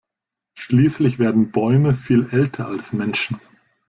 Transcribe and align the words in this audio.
Schließlich 0.55 1.19
werden 1.19 1.51
Bäume 1.51 1.93
viel 1.93 2.27
älter 2.31 2.65
als 2.65 2.91
Menschen. 2.91 3.39